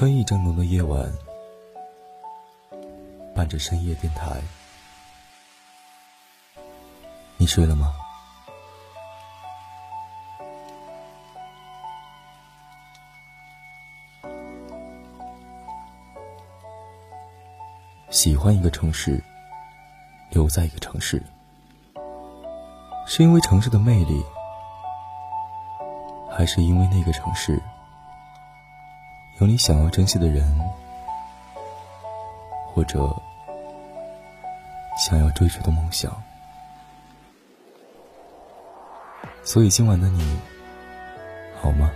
[0.00, 1.12] 春意正浓的夜晚，
[3.34, 4.40] 伴着深夜电台，
[7.36, 7.92] 你睡了吗？
[18.08, 19.22] 喜欢一个城市，
[20.30, 21.22] 留在一个城市，
[23.06, 24.24] 是因为城市的魅力，
[26.30, 27.62] 还是因为那个城市
[29.40, 30.44] 有你想要珍惜的人，
[32.66, 32.98] 或者
[34.98, 36.12] 想要追逐的梦想？
[39.42, 40.38] 所以今晚的你，
[41.58, 41.90] 好吗？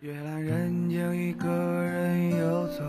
[0.00, 2.84] 夜阑人静，一个人游走，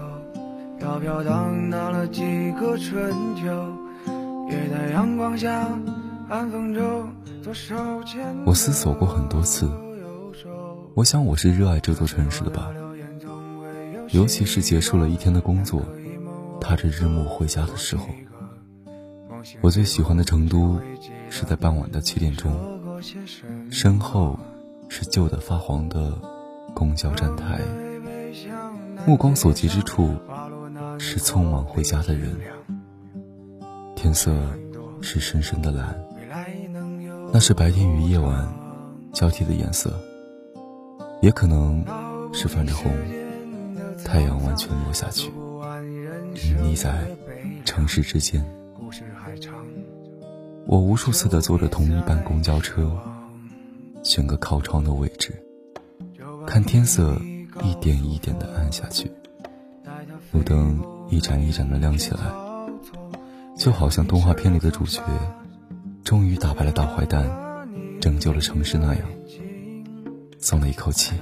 [0.78, 3.78] 飘飘荡荡了几个春秋。
[4.50, 5.68] 也在阳光下，
[8.46, 9.70] 我思索过很多次，
[10.94, 12.70] 我想我是热爱这座城市的吧。
[14.12, 15.82] 尤其是结束了一天的工作，
[16.60, 18.08] 踏着日暮回家的时候，
[19.62, 20.78] 我最喜欢的成都
[21.30, 22.54] 是在傍晚的七点钟，
[23.72, 24.38] 身后
[24.90, 26.14] 是旧的发黄的
[26.74, 27.62] 公交站台，
[29.06, 30.14] 目光所及之处
[31.00, 32.38] 是匆忙回家的人，
[33.96, 34.36] 天色
[35.02, 35.98] 是深深的蓝，
[37.32, 38.48] 那是白天与夜晚
[39.14, 39.94] 交替的颜色，
[41.22, 41.84] 也可能
[42.34, 42.92] 是泛着红。
[44.06, 45.30] 太阳完全落下去，
[46.36, 47.06] 隐匿在
[47.66, 48.44] 城市之间。
[50.66, 52.92] 我无数次的坐着同一班公交车，
[54.04, 55.34] 选个靠窗的位置，
[56.46, 57.20] 看天色
[57.62, 59.12] 一点一点的暗下去，
[60.32, 62.20] 路灯一盏一盏的亮起来，
[63.58, 65.02] 就好像动画片里的主角
[66.08, 67.30] 终于打败了大坏蛋，
[68.00, 69.06] 拯救了城市那样，
[70.40, 71.14] 松了一口气。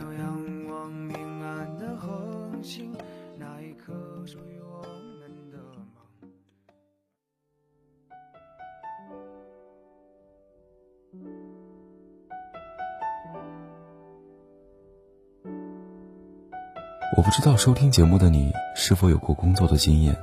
[17.17, 20.16] 我不知道收听节目的你是否有过工作的经验，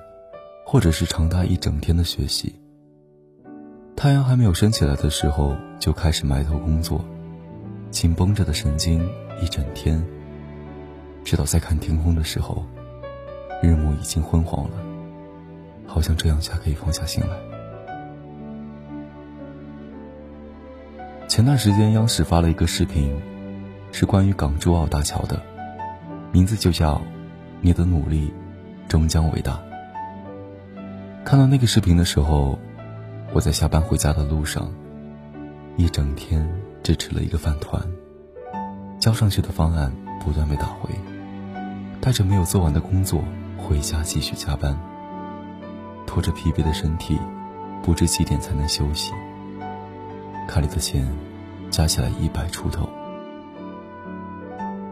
[0.64, 2.61] 或者是长达一整天的学习。
[4.02, 7.04] 太阳还没有升起来的时候就开始埋头工作，
[7.92, 9.08] 紧绷着的神经
[9.40, 10.04] 一整天，
[11.22, 12.66] 直到在看天空的时候，
[13.62, 14.76] 日暮已经昏黄了，
[15.86, 17.36] 好像这样才可以放下心来。
[21.28, 23.16] 前段时间央视发了一个视频，
[23.92, 25.40] 是关于港珠澳大桥的。
[26.32, 27.00] 名字就叫
[27.62, 28.34] “你的努力
[28.88, 29.62] 终将伟大”。
[31.24, 32.58] 看到那个视频的时候，
[33.34, 34.70] 我在下班回家的路上，
[35.76, 36.46] 一整天
[36.82, 37.82] 只吃了一个饭团，
[39.00, 40.90] 交上去的方案不断被打回，
[42.00, 43.24] 带着没有做完的工作
[43.56, 44.78] 回家继续加班，
[46.06, 47.18] 拖着疲惫的身体，
[47.82, 49.12] 不知几点才能休息。
[50.46, 51.08] 卡里的钱
[51.70, 52.88] 加起来一百出头，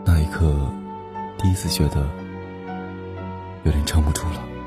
[0.05, 0.55] 那一刻。
[1.43, 2.07] 第一次觉得
[3.65, 4.59] 有点撑不住了。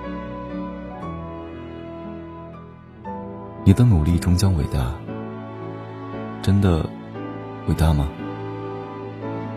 [3.66, 4.94] 你的努力终将伟大，
[6.42, 6.86] 真的
[7.70, 8.10] 伟大吗？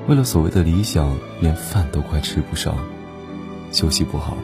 [0.07, 2.77] 为了所谓的理想，连饭都快吃不上，
[3.73, 4.37] 休息不好，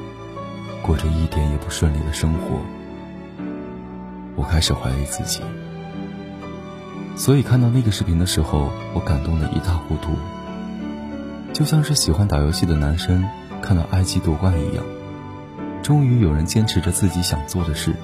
[0.82, 2.58] 过着一点也不顺利的生活，
[4.34, 5.40] 我开始怀疑自己。
[7.14, 10.10] 所以看到那个视频的时候，我感动的一塌糊涂。
[11.52, 13.24] 就像是喜欢打游戏的男生
[13.60, 14.82] 看到埃及夺冠一样，
[15.84, 17.94] 终于有人坚持着自己想做的事，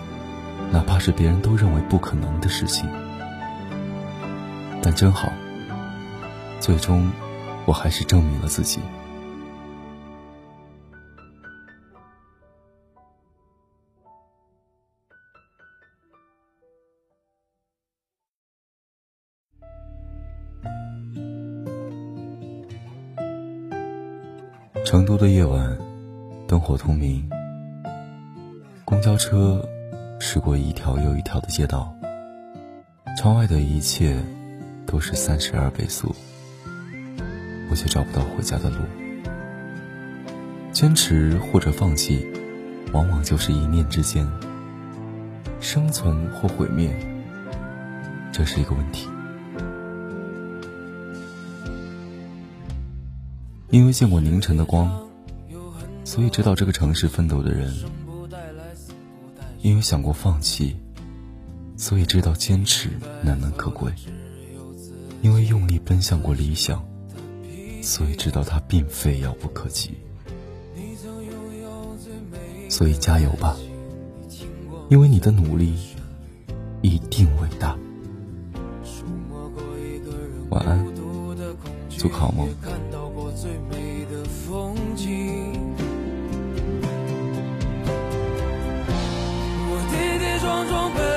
[0.70, 2.88] 哪怕是别人都认为不可能的事情。
[4.82, 5.32] 但真好，
[6.61, 7.11] 最终
[7.67, 8.81] 我还是证明了自己。
[24.85, 25.76] 成都的夜晚，
[26.47, 27.29] 灯火通明。
[28.87, 29.62] 公交车
[30.20, 31.94] 驶过一条又一条的街道，
[33.17, 34.17] 窗外的一切
[34.85, 36.15] 都是三十二倍速，
[37.70, 38.79] 我却找不到回家的路。
[40.73, 42.26] 坚持或者放弃，
[42.93, 44.26] 往往就是一念之间。
[45.61, 46.94] 生存或毁灭，
[48.32, 49.09] 这是一个问题。
[53.70, 54.91] 因为见过凌晨的光，
[56.05, 57.69] 所以知道这个城市奋斗的人；
[59.60, 60.76] 因为想过放弃，
[61.76, 62.90] 所以知道坚持
[63.22, 63.93] 难能可贵。
[65.20, 66.82] 因为用力奔向过理想，
[67.82, 69.99] 所以知道它并非遥不可及。
[72.70, 73.56] 所以加油吧，
[74.88, 75.75] 因为你的努力
[76.82, 77.76] 一定伟大。
[80.50, 80.87] 晚安，
[81.88, 82.49] 做个好梦。
[90.66, 91.07] 装备